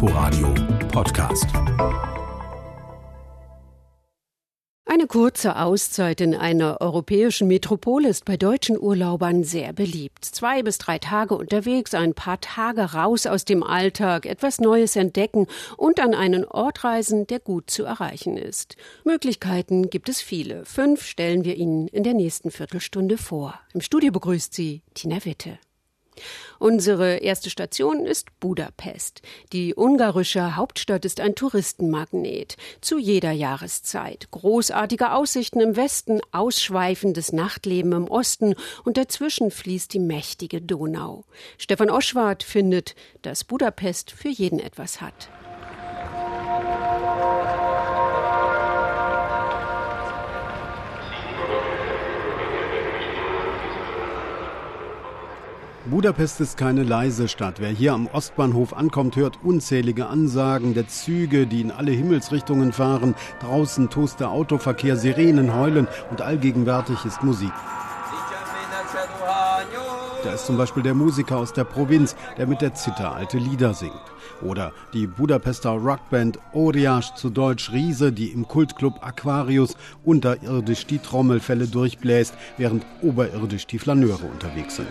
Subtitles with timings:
[0.00, 0.54] Inforadio
[0.92, 1.46] Podcast.
[4.84, 10.24] Eine kurze Auszeit in einer europäischen Metropole ist bei deutschen Urlaubern sehr beliebt.
[10.24, 15.48] Zwei bis drei Tage unterwegs, ein paar Tage raus aus dem Alltag, etwas Neues entdecken
[15.76, 18.76] und an einen Ort reisen, der gut zu erreichen ist.
[19.02, 20.64] Möglichkeiten gibt es viele.
[20.64, 23.58] Fünf stellen wir Ihnen in der nächsten Viertelstunde vor.
[23.74, 25.58] Im Studio begrüßt Sie Tina Witte.
[26.58, 29.22] Unsere erste Station ist Budapest.
[29.52, 32.56] Die ungarische Hauptstadt ist ein Touristenmagnet.
[32.80, 34.28] Zu jeder Jahreszeit.
[34.30, 41.24] Großartige Aussichten im Westen, ausschweifendes Nachtleben im Osten und dazwischen fließt die mächtige Donau.
[41.58, 45.28] Stefan Oschwart findet, dass Budapest für jeden etwas hat.
[55.90, 57.60] Budapest ist keine leise Stadt.
[57.60, 63.14] Wer hier am Ostbahnhof ankommt, hört unzählige Ansagen der Züge, die in alle Himmelsrichtungen fahren.
[63.40, 67.52] Draußen tost der Autoverkehr, Sirenen heulen und allgegenwärtig ist Musik.
[70.24, 73.72] Da ist zum Beispiel der Musiker aus der Provinz, der mit der Zither alte Lieder
[73.72, 73.92] singt.
[74.42, 81.66] Oder die Budapester Rockband Orias, zu Deutsch Riese, die im Kultclub Aquarius unterirdisch die Trommelfälle
[81.66, 84.88] durchbläst, während oberirdisch die Flaneure unterwegs sind.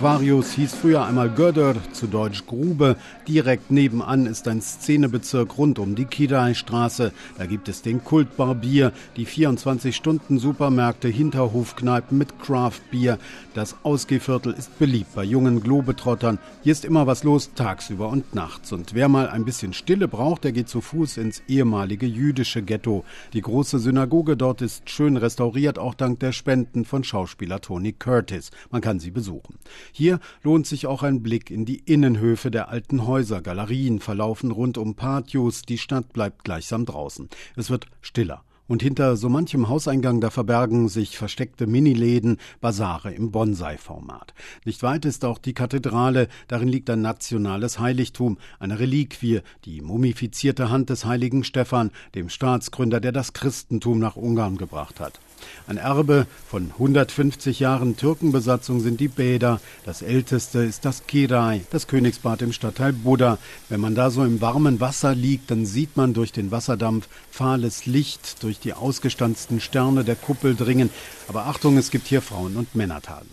[0.00, 2.96] Aquarius hieß früher einmal Göder, zu Deutsch Grube.
[3.28, 7.12] Direkt nebenan ist ein Szenebezirk rund um die Kidai-Straße.
[7.36, 13.18] Da gibt es den Kultbarbier, die 24-Stunden-Supermärkte, Hinterhofkneipen mit Craft-Bier.
[13.52, 16.38] Das Ausgehviertel ist beliebt bei jungen Globetrottern.
[16.62, 18.72] Hier ist immer was los, tagsüber und nachts.
[18.72, 23.04] Und wer mal ein bisschen Stille braucht, der geht zu Fuß ins ehemalige jüdische Ghetto.
[23.34, 28.50] Die große Synagoge dort ist schön restauriert, auch dank der Spenden von Schauspieler Tony Curtis.
[28.70, 29.58] Man kann sie besuchen.
[29.92, 33.42] Hier lohnt sich auch ein Blick in die Innenhöfe der alten Häuser.
[33.42, 35.62] Galerien verlaufen rund um Patios.
[35.62, 37.28] Die Stadt bleibt gleichsam draußen.
[37.56, 38.42] Es wird stiller.
[38.70, 44.32] Und hinter so manchem Hauseingang da verbergen sich versteckte Miniläden, Basare im Bonsai-Format.
[44.64, 50.70] Nicht weit ist auch die Kathedrale, darin liegt ein nationales Heiligtum, eine Reliquie, die mumifizierte
[50.70, 55.18] Hand des heiligen Stephan, dem Staatsgründer, der das Christentum nach Ungarn gebracht hat.
[55.66, 59.60] Ein Erbe von 150 Jahren Türkenbesatzung sind die Bäder.
[59.84, 63.38] Das älteste ist das Kirai, das Königsbad im Stadtteil Buddha.
[63.68, 67.86] Wenn man da so im warmen Wasser liegt, dann sieht man durch den Wasserdampf fahles
[67.86, 70.90] Licht durch die ausgestanzten Sterne der Kuppel dringen.
[71.28, 73.26] Aber Achtung, es gibt hier Frauen- und Männertage.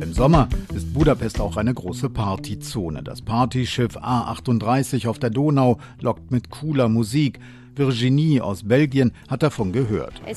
[0.00, 3.02] Im Sommer ist Budapest auch eine große Partyzone.
[3.02, 7.40] Das Partyschiff A38 auf der Donau lockt mit cooler Musik.
[7.74, 10.20] Virginie aus Belgien hat davon gehört.
[10.20, 10.30] Uh,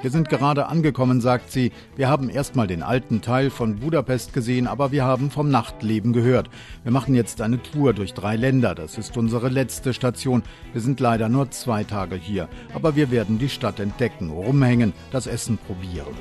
[0.00, 1.72] wir sind gerade angekommen, sagt sie.
[1.96, 6.50] Wir haben erstmal den alten Teil von Budapest gesehen, aber wir haben vom Nachtleben gehört.
[6.82, 8.74] Wir machen jetzt eine Tour durch drei Länder.
[8.74, 10.42] Das ist unsere letzte Station.
[10.72, 12.48] Wir sind leider nur zwei Tage hier.
[12.74, 16.14] Aber wir werden die Stadt entdecken, rumhängen, das Essen probieren.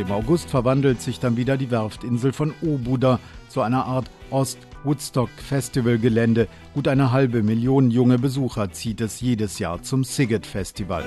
[0.00, 6.48] Im August verwandelt sich dann wieder die Werftinsel von Obuda zu einer Art Ost-Woodstock-Festival-Gelände.
[6.74, 11.04] Gut eine halbe Million junge Besucher zieht es jedes Jahr zum Siget-Festival.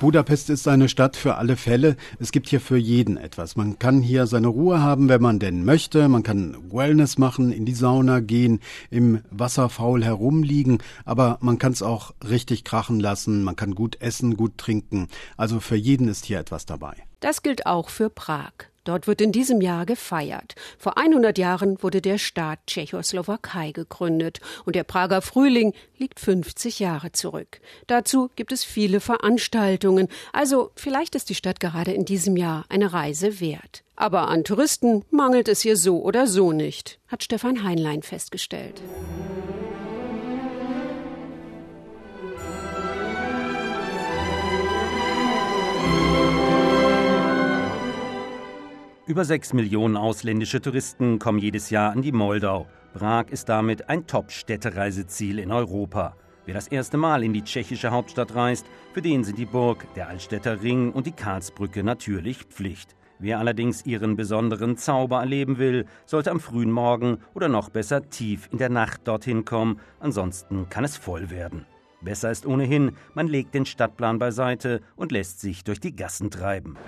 [0.00, 1.96] Budapest ist eine Stadt für alle Fälle.
[2.18, 3.56] Es gibt hier für jeden etwas.
[3.56, 6.08] Man kann hier seine Ruhe haben, wenn man denn möchte.
[6.08, 8.60] Man kann Wellness machen, in die Sauna gehen,
[8.90, 10.78] im Wasser faul herumliegen.
[11.04, 13.44] Aber man kann es auch richtig krachen lassen.
[13.44, 15.08] Man kann gut essen, gut trinken.
[15.36, 16.94] Also für jeden ist hier etwas dabei.
[17.20, 18.52] Das gilt auch für Prag.
[18.84, 20.54] Dort wird in diesem Jahr gefeiert.
[20.78, 27.12] Vor 100 Jahren wurde der Staat Tschechoslowakei gegründet und der Prager Frühling liegt 50 Jahre
[27.12, 27.60] zurück.
[27.86, 32.92] Dazu gibt es viele Veranstaltungen, also vielleicht ist die Stadt gerade in diesem Jahr eine
[32.92, 33.82] Reise wert.
[33.96, 38.82] Aber an Touristen mangelt es hier so oder so nicht, hat Stefan Heinlein festgestellt.
[49.06, 52.66] Über sechs Millionen ausländische Touristen kommen jedes Jahr an die Moldau.
[52.94, 56.16] Prag ist damit ein Top-Städtereiseziel in Europa.
[56.46, 58.64] Wer das erste Mal in die tschechische Hauptstadt reist,
[58.94, 62.96] für den sind die Burg, der Altstädter Ring und die Karlsbrücke natürlich Pflicht.
[63.18, 68.48] Wer allerdings ihren besonderen Zauber erleben will, sollte am frühen Morgen oder noch besser tief
[68.52, 71.66] in der Nacht dorthin kommen, ansonsten kann es voll werden.
[72.00, 76.78] Besser ist ohnehin, man legt den Stadtplan beiseite und lässt sich durch die Gassen treiben.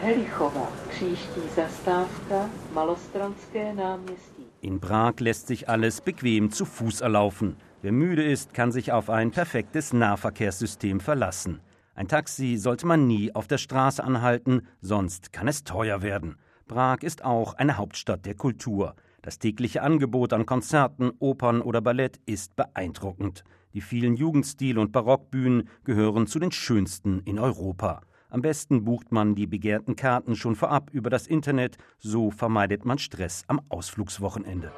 [0.00, 4.42] Helichova, příští zastávka, Malostranské náměstí.
[4.62, 7.56] In Prag lässt sich alles bequem zu Fuß erlaufen.
[7.82, 11.60] Wer müde ist, kann sich auf ein perfektes Nahverkehrssystem verlassen.
[11.94, 16.36] Ein Taxi sollte man nie auf der Straße anhalten, sonst kann es teuer werden.
[16.68, 18.94] Prag ist auch eine Hauptstadt der Kultur.
[19.22, 23.44] Das tägliche Angebot an Konzerten, Opern oder Ballett ist beeindruckend.
[23.72, 28.02] Die vielen Jugendstil- und Barockbühnen gehören zu den schönsten in Europa.
[28.36, 32.98] Am besten bucht man die begehrten Karten schon vorab über das Internet, so vermeidet man
[32.98, 34.72] Stress am Ausflugswochenende.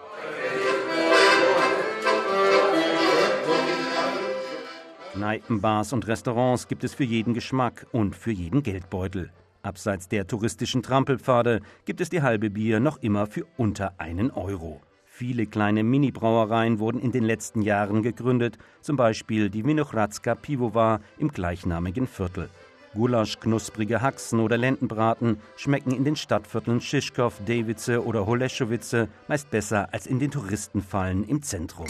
[5.13, 9.33] Kneipen, Bars und Restaurants gibt es für jeden Geschmack und für jeden Geldbeutel.
[9.63, 14.81] Abseits der touristischen Trampelpfade gibt es die halbe Bier noch immer für unter einen Euro.
[15.05, 21.33] Viele kleine Mini-Brauereien wurden in den letzten Jahren gegründet, zum Beispiel die Winochradska Pivovar im
[21.33, 22.51] gleichnamigen Viertel.
[22.99, 29.89] Gulasch, knusprige Haxen oder Lendenbraten schmecken in den Stadtvierteln Schischkow, Davice oder Holeschowice meist besser
[29.93, 31.87] als in den Touristenfallen im Zentrum.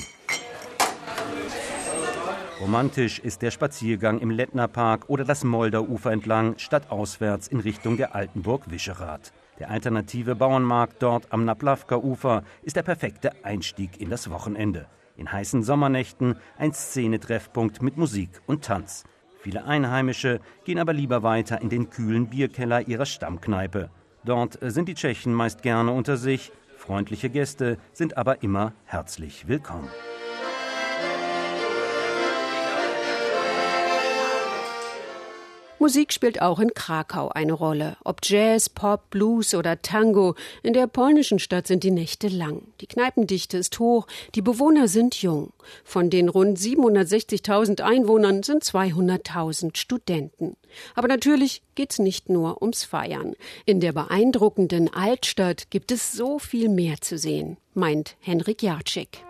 [2.61, 8.15] Romantisch ist der Spaziergang im Lettnerpark oder das Moldauufer entlang, statt auswärts in Richtung der
[8.15, 9.33] Altenburg Vischerath.
[9.59, 14.89] Der alternative Bauernmarkt dort am Naplavka-Ufer ist der perfekte Einstieg in das Wochenende.
[15.17, 19.05] In heißen Sommernächten ein Szenetreffpunkt mit Musik und Tanz.
[19.41, 23.91] Viele Einheimische gehen aber lieber weiter in den kühlen Bierkeller ihrer Stammkneipe.
[24.25, 29.89] Dort sind die Tschechen meist gerne unter sich, freundliche Gäste sind aber immer herzlich willkommen.
[35.81, 37.97] Musik spielt auch in Krakau eine Rolle.
[38.03, 40.35] Ob Jazz, Pop, Blues oder Tango.
[40.65, 42.63] In der polnischen Stadt sind die Nächte lang.
[42.81, 44.09] Die Kneipendichte ist hoch.
[44.35, 45.53] Die Bewohner sind jung.
[45.85, 50.57] Von den rund 760.000 Einwohnern sind 200.000 Studenten.
[50.97, 53.35] Aber natürlich geht's nicht nur ums Feiern.
[53.65, 59.28] In der beeindruckenden Altstadt gibt es so viel mehr zu sehen, meint Henrik Jacek.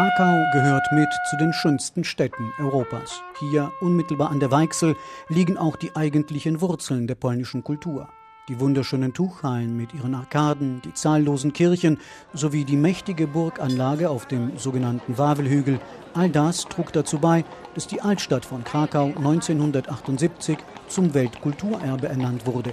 [0.00, 3.22] Krakau gehört mit zu den schönsten Städten Europas.
[3.38, 4.96] Hier, unmittelbar an der Weichsel,
[5.28, 8.08] liegen auch die eigentlichen Wurzeln der polnischen Kultur.
[8.48, 11.98] Die wunderschönen Tuchhallen mit ihren Arkaden, die zahllosen Kirchen
[12.32, 15.78] sowie die mächtige Burganlage auf dem sogenannten Wawelhügel,
[16.14, 17.44] all das trug dazu bei,
[17.74, 20.56] dass die Altstadt von Krakau 1978
[20.88, 22.72] zum Weltkulturerbe ernannt wurde.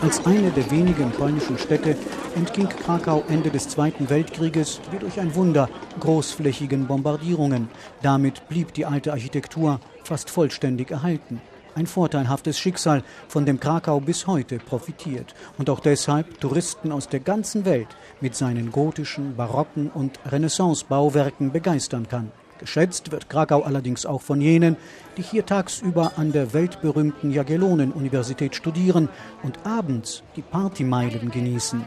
[0.00, 1.96] Als eine der wenigen polnischen Städte
[2.36, 5.68] entging Krakau Ende des Zweiten Weltkrieges wie durch ein Wunder
[5.98, 7.68] großflächigen Bombardierungen.
[8.00, 11.40] Damit blieb die alte Architektur fast vollständig erhalten.
[11.74, 17.20] Ein vorteilhaftes Schicksal, von dem Krakau bis heute profitiert und auch deshalb Touristen aus der
[17.20, 17.88] ganzen Welt
[18.20, 22.30] mit seinen gotischen, barocken und Renaissance-Bauwerken begeistern kann.
[22.58, 24.76] Geschätzt wird Krakau allerdings auch von jenen,
[25.16, 29.08] die hier tagsüber an der weltberühmten Jagiellonen-Universität studieren
[29.42, 31.84] und abends die Partymeilen genießen.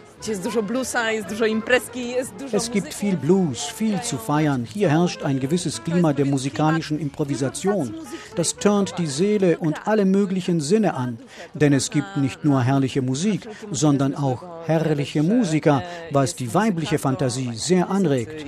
[2.52, 4.68] Es gibt viel Blues, viel zu feiern.
[4.72, 7.96] Hier herrscht ein gewisses Klima der musikalischen Improvisation.
[8.36, 11.18] Das turnt die Seele und alle möglichen Sinne an.
[11.54, 17.52] Denn es gibt nicht nur herrliche Musik, sondern auch herrliche Musiker, was die weibliche Fantasie
[17.56, 18.46] sehr anregt.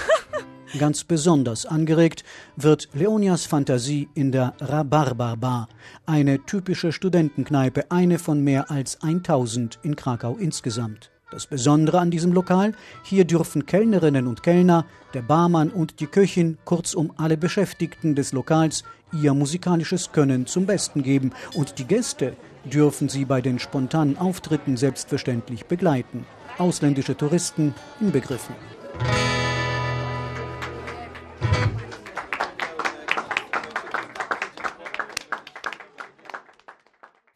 [0.78, 2.24] Ganz besonders angeregt
[2.56, 5.68] wird Leonias Fantasie in der Rhabarber Bar,
[6.04, 11.10] eine typische Studentenkneipe, eine von mehr als 1000 in Krakau insgesamt.
[11.30, 16.58] Das Besondere an diesem Lokal, hier dürfen Kellnerinnen und Kellner, der Barmann und die Köchin,
[16.64, 23.08] kurzum alle Beschäftigten des Lokals, ihr musikalisches Können zum Besten geben und die Gäste dürfen
[23.08, 26.26] sie bei den spontanen Auftritten selbstverständlich begleiten.
[26.58, 28.54] Ausländische Touristen inbegriffen.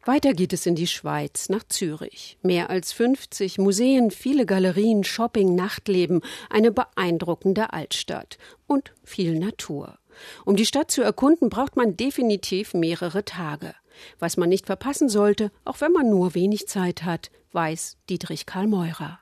[0.03, 2.37] Weiter geht es in die Schweiz, nach Zürich.
[2.41, 9.99] Mehr als 50 Museen, viele Galerien, Shopping, Nachtleben, eine beeindruckende Altstadt und viel Natur.
[10.43, 13.75] Um die Stadt zu erkunden, braucht man definitiv mehrere Tage.
[14.17, 18.65] Was man nicht verpassen sollte, auch wenn man nur wenig Zeit hat, weiß Dietrich Karl
[18.67, 19.20] Meurer.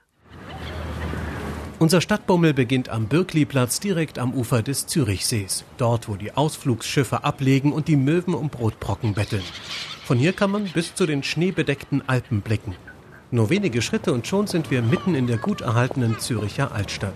[1.80, 7.72] Unser Stadtbummel beginnt am Birkliplatz direkt am Ufer des Zürichsees, dort wo die Ausflugsschiffe ablegen
[7.72, 9.44] und die Möwen um Brotbrocken betteln.
[10.04, 12.76] Von hier kann man bis zu den schneebedeckten Alpen blicken.
[13.32, 17.14] Nur wenige Schritte und schon sind wir mitten in der gut erhaltenen Züricher Altstadt.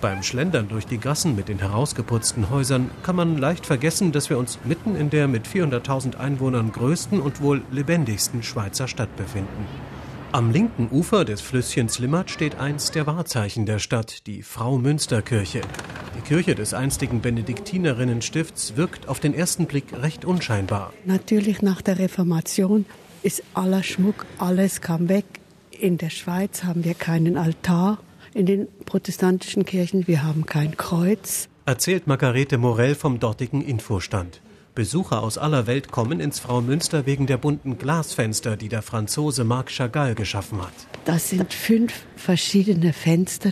[0.00, 4.38] Beim Schlendern durch die Gassen mit den herausgeputzten Häusern kann man leicht vergessen, dass wir
[4.38, 9.66] uns mitten in der mit 400.000 Einwohnern größten und wohl lebendigsten Schweizer Stadt befinden.
[10.36, 15.62] Am linken Ufer des Flüsschens Limmat steht eins der Wahrzeichen der Stadt, die Frau Münsterkirche.
[16.14, 20.92] Die Kirche des einstigen Benediktinerinnenstifts wirkt auf den ersten Blick recht unscheinbar.
[21.06, 22.84] Natürlich nach der Reformation
[23.22, 25.24] ist aller Schmuck, alles kam weg.
[25.70, 27.96] In der Schweiz haben wir keinen Altar.
[28.34, 31.48] In den protestantischen Kirchen, wir haben kein Kreuz.
[31.64, 34.42] Erzählt Margarete Morell vom dortigen Infostand.
[34.76, 39.70] Besucher aus aller Welt kommen ins Fraumünster wegen der bunten Glasfenster, die der Franzose Marc
[39.70, 40.74] Chagall geschaffen hat.
[41.04, 43.50] Das sind fünf verschiedene Fenster.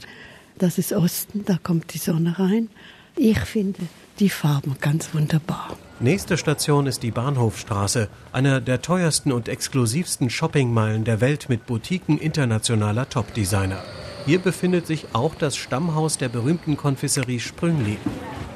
[0.59, 2.69] Das ist Osten, da kommt die Sonne rein.
[3.17, 3.81] Ich finde
[4.21, 5.77] die Farben ganz wunderbar.
[5.99, 12.19] Nächste Station ist die Bahnhofstraße, einer der teuersten und exklusivsten Shoppingmeilen der Welt mit Boutiquen
[12.19, 13.83] internationaler Topdesigner.
[14.27, 17.97] Hier befindet sich auch das Stammhaus der berühmten Konfisserie Sprüngli.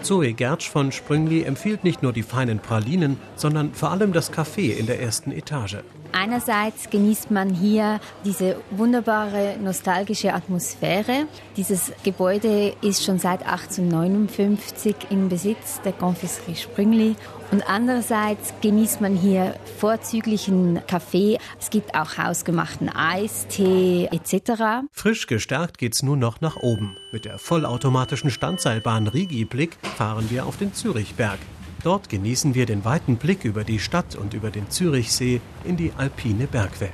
[0.02, 4.76] Zoe Gertsch von Sprüngli empfiehlt nicht nur die feinen Pralinen, sondern vor allem das Café
[4.76, 5.78] in der ersten Etage.
[6.12, 11.26] Einerseits genießt man hier diese wunderbare nostalgische Atmosphäre.
[11.56, 17.14] Dieses Gebäude ist schon seit 1859 im Besitz der Konfisserie Sprüngli.
[17.50, 21.38] Und andererseits genießt man hier vorzüglichen Kaffee.
[21.58, 24.86] Es gibt auch hausgemachten Eistee etc.
[24.92, 26.96] Frisch gestärkt geht's nun noch nach oben.
[27.10, 31.38] Mit der vollautomatischen Standseilbahn Rigi-Blick fahren wir auf den Zürichberg.
[31.84, 35.92] Dort genießen wir den weiten Blick über die Stadt und über den Zürichsee in die
[35.96, 36.92] alpine Bergwelt.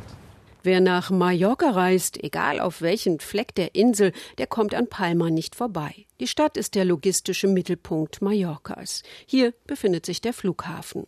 [0.63, 5.57] Wer nach Mallorca reist, egal auf welchen Fleck der Insel, der kommt an Palma nicht
[5.57, 6.04] vorbei.
[6.21, 9.03] Die Stadt ist der logistische Mittelpunkt Mallorcas.
[9.27, 11.07] Hier befindet sich der Flughafen.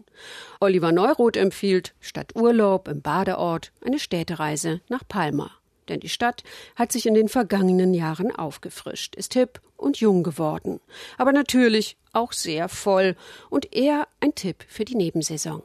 [0.61, 5.53] Oliver Neuroth empfiehlt statt Urlaub im Badeort eine Städtereise nach Palma.
[5.89, 6.43] Denn die Stadt
[6.75, 10.81] hat sich in den vergangenen Jahren aufgefrischt, ist hip und jung geworden.
[11.19, 13.15] Aber natürlich auch sehr voll
[13.49, 15.63] und eher ein Tipp für die Nebensaison.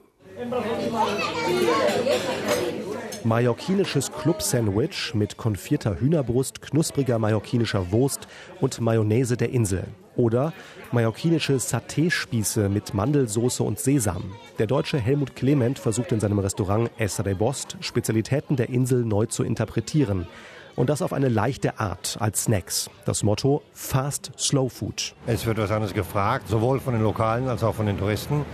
[3.24, 8.28] Mallorquinisches Club-Sandwich mit konfierter Hühnerbrust, knuspriger mallorquinischer Wurst
[8.60, 9.84] und Mayonnaise der Insel.
[10.16, 10.54] Oder
[10.92, 14.24] mallorquinische Saté-Spieße mit Mandelsoße und Sesam.
[14.58, 19.44] Der deutsche Helmut Clement versucht in seinem Restaurant Es Rebost Spezialitäten der Insel neu zu
[19.44, 20.28] interpretieren.
[20.76, 22.90] Und das auf eine leichte Art als Snacks.
[23.06, 25.14] Das Motto Fast Slow Food.
[25.28, 28.46] Es wird was anderes gefragt, sowohl von den Lokalen als auch von den Touristen.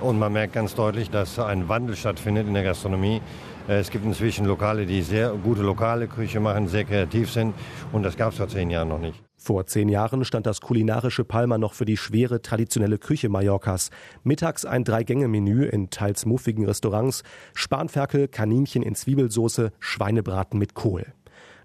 [0.00, 3.22] Und man merkt ganz deutlich, dass ein Wandel stattfindet in der Gastronomie.
[3.68, 7.54] Äh, es gibt inzwischen Lokale, die sehr gute lokale Küche machen, sehr kreativ sind.
[7.92, 9.22] Und das gab es vor zehn Jahren noch nicht.
[9.36, 13.90] Vor zehn Jahren stand das kulinarische Palma noch für die schwere traditionelle Küche Mallorcas.
[14.24, 17.22] Mittags ein Drei-Gänge-Menü in teils muffigen Restaurants,
[17.54, 21.06] Spanferkel, Kaninchen in Zwiebelsoße, Schweinebraten mit Kohl.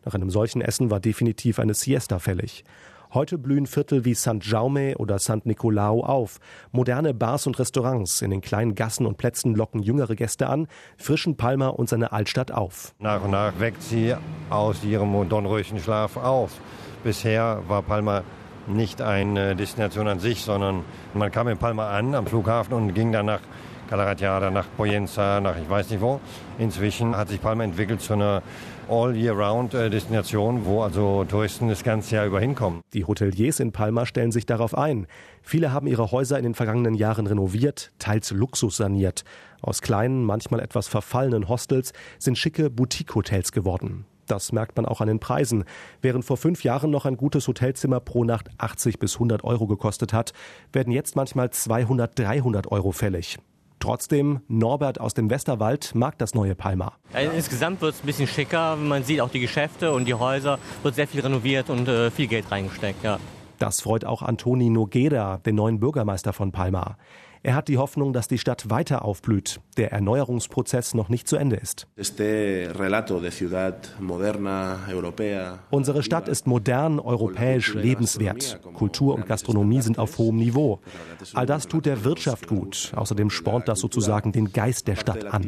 [0.05, 2.63] Nach einem solchen Essen war definitiv eine Siesta fällig.
[3.13, 4.37] Heute blühen Viertel wie St.
[4.39, 5.45] Jaume oder St.
[5.45, 6.39] Nicolao auf.
[6.71, 11.35] Moderne Bars und Restaurants in den kleinen Gassen und Plätzen locken jüngere Gäste an, frischen
[11.35, 12.95] Palma und seine Altstadt auf.
[12.99, 14.15] Nach und nach weckt sie
[14.49, 16.51] aus ihrem Dornröschenschlaf auf.
[17.03, 18.23] Bisher war Palma
[18.67, 23.11] nicht eine Destination an sich, sondern man kam in Palma an am Flughafen und ging
[23.11, 23.41] dann nach
[23.89, 26.21] Calaratiada, nach Poyenza, nach ich weiß nicht wo.
[26.57, 28.41] Inzwischen hat sich Palma entwickelt zu einer
[28.89, 32.81] All-Year-Round-Destination, wo also Touristen das ganze Jahr über hinkommen.
[32.93, 35.07] Die Hoteliers in Palma stellen sich darauf ein.
[35.41, 39.23] Viele haben ihre Häuser in den vergangenen Jahren renoviert, teils Luxus saniert.
[39.61, 44.05] Aus kleinen, manchmal etwas verfallenen Hostels sind schicke Boutique-Hotels geworden.
[44.27, 45.65] Das merkt man auch an den Preisen.
[46.01, 50.13] Während vor fünf Jahren noch ein gutes Hotelzimmer pro Nacht 80 bis 100 Euro gekostet
[50.13, 50.31] hat,
[50.71, 53.39] werden jetzt manchmal 200, 300 Euro fällig.
[53.81, 56.93] Trotzdem, Norbert aus dem Westerwald mag das neue Palma.
[57.13, 58.75] Also insgesamt wird es ein bisschen schicker.
[58.75, 60.59] Man sieht auch die Geschäfte und die Häuser.
[60.83, 63.03] Wird sehr viel renoviert und äh, viel Geld reingesteckt.
[63.03, 63.17] Ja.
[63.57, 66.95] Das freut auch Antoni Noguera, den neuen Bürgermeister von Palma.
[67.43, 71.55] Er hat die Hoffnung, dass die Stadt weiter aufblüht, der Erneuerungsprozess noch nicht zu Ende
[71.55, 71.87] ist.
[75.71, 78.59] Unsere Stadt ist modern, europäisch, lebenswert.
[78.73, 80.81] Kultur und Gastronomie sind auf hohem Niveau.
[81.33, 82.91] All das tut der Wirtschaft gut.
[82.95, 85.43] Außerdem spornt das sozusagen den Geist der Stadt an.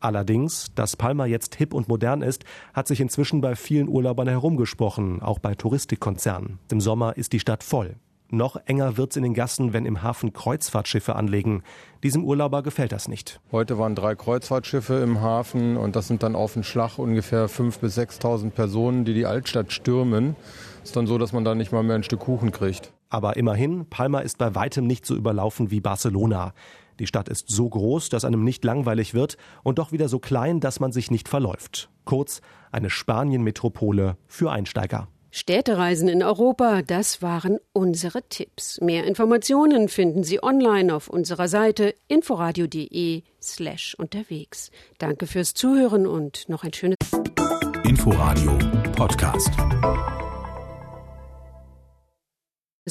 [0.00, 5.20] Allerdings, dass Palma jetzt hip und modern ist, hat sich inzwischen bei vielen Urlaubern herumgesprochen,
[5.20, 6.58] auch bei Touristikkonzernen.
[6.70, 7.96] Im Sommer ist die Stadt voll.
[8.30, 11.62] Noch enger wird's in den Gassen, wenn im Hafen Kreuzfahrtschiffe anlegen.
[12.02, 13.40] Diesem Urlauber gefällt das nicht.
[13.52, 17.80] Heute waren drei Kreuzfahrtschiffe im Hafen und das sind dann auf den Schlag ungefähr 5.000
[17.80, 20.34] bis 6.000 Personen, die die Altstadt stürmen.
[20.82, 22.92] Ist dann so, dass man da nicht mal mehr ein Stück Kuchen kriegt.
[23.10, 26.52] Aber immerhin, Palma ist bei weitem nicht so überlaufen wie Barcelona.
[26.98, 30.60] Die Stadt ist so groß, dass einem nicht langweilig wird und doch wieder so klein,
[30.60, 31.90] dass man sich nicht verläuft.
[32.04, 32.40] Kurz,
[32.72, 35.08] eine Spanien-Metropole für Einsteiger.
[35.38, 38.80] Städtereisen in Europa, das waren unsere Tipps.
[38.80, 44.70] Mehr Informationen finden Sie online auf unserer Seite inforadio.de slash unterwegs.
[44.96, 46.96] Danke fürs Zuhören und noch ein schönes
[47.84, 48.56] Inforadio
[48.96, 49.50] Podcast.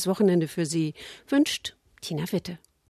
[0.06, 0.94] Wochenende für Sie
[1.28, 2.60] wünscht Tina Witte.